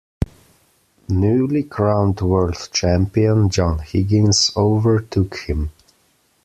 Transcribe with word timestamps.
Newly 1.09 1.61
crowned 1.61 2.21
world 2.21 2.69
champion 2.73 3.51
John 3.51 3.77
Higgins 3.77 4.51
overtook 4.57 5.37
him. 5.41 5.69